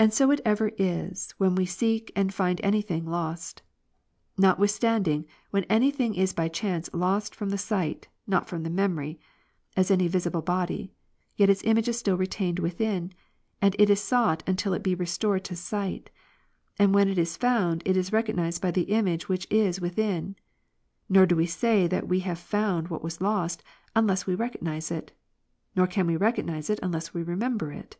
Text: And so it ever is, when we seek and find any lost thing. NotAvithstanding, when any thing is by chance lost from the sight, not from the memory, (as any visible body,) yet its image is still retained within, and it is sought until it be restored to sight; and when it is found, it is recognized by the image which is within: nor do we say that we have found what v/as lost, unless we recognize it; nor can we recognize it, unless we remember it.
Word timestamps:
And 0.00 0.12
so 0.12 0.32
it 0.32 0.40
ever 0.44 0.72
is, 0.78 1.32
when 1.38 1.54
we 1.54 1.64
seek 1.64 2.10
and 2.16 2.34
find 2.34 2.60
any 2.64 2.82
lost 3.00 3.62
thing. 4.36 4.42
NotAvithstanding, 4.44 5.26
when 5.52 5.62
any 5.70 5.92
thing 5.92 6.16
is 6.16 6.32
by 6.32 6.48
chance 6.48 6.90
lost 6.92 7.36
from 7.36 7.50
the 7.50 7.56
sight, 7.56 8.08
not 8.26 8.48
from 8.48 8.64
the 8.64 8.68
memory, 8.68 9.20
(as 9.76 9.92
any 9.92 10.08
visible 10.08 10.42
body,) 10.42 10.92
yet 11.36 11.48
its 11.48 11.62
image 11.62 11.86
is 11.86 11.96
still 11.96 12.16
retained 12.16 12.58
within, 12.58 13.12
and 13.62 13.76
it 13.78 13.88
is 13.88 14.00
sought 14.00 14.42
until 14.44 14.72
it 14.74 14.82
be 14.82 14.96
restored 14.96 15.44
to 15.44 15.54
sight; 15.54 16.10
and 16.76 16.92
when 16.92 17.08
it 17.08 17.16
is 17.16 17.36
found, 17.36 17.82
it 17.86 17.96
is 17.96 18.12
recognized 18.12 18.60
by 18.60 18.72
the 18.72 18.90
image 18.90 19.28
which 19.28 19.46
is 19.52 19.80
within: 19.80 20.34
nor 21.08 21.26
do 21.26 21.36
we 21.36 21.46
say 21.46 21.86
that 21.86 22.08
we 22.08 22.18
have 22.18 22.40
found 22.40 22.88
what 22.88 23.02
v/as 23.02 23.20
lost, 23.20 23.62
unless 23.94 24.26
we 24.26 24.34
recognize 24.34 24.90
it; 24.90 25.12
nor 25.76 25.86
can 25.86 26.08
we 26.08 26.16
recognize 26.16 26.68
it, 26.68 26.80
unless 26.82 27.14
we 27.14 27.22
remember 27.22 27.70
it. 27.70 27.96